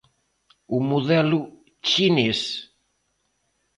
O 0.75 0.77
modelo 0.89 1.39
chinés. 1.89 2.39